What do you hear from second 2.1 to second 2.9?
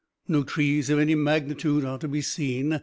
seen.